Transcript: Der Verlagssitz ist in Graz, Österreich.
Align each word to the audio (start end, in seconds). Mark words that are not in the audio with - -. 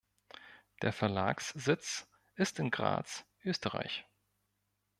Der 0.81 0.93
Verlagssitz 0.93 2.07
ist 2.33 2.57
in 2.57 2.71
Graz, 2.71 3.23
Österreich. 3.45 4.03